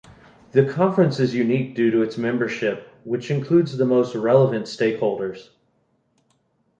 The 0.53 0.65
Conference 0.65 1.19
is 1.19 1.35
unique 1.35 1.75
due 1.75 1.91
to 1.91 2.01
its 2.01 2.17
membership, 2.17 2.87
which 3.03 3.29
includes 3.29 3.77
the 3.77 3.85
most 3.85 4.15
relevant 4.15 4.65
stakeholders. 4.65 5.49